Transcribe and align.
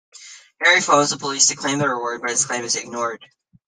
Harry 0.59 0.81
phones 0.81 1.11
the 1.11 1.17
police 1.17 1.45
to 1.45 1.55
claim 1.55 1.77
the 1.77 1.87
reward, 1.87 2.21
but 2.21 2.31
his 2.31 2.43
claim 2.47 2.63
is 2.63 2.75
ignored. 2.75 3.23